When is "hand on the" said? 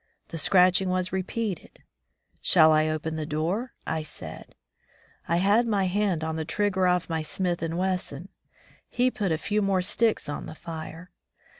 5.83-6.43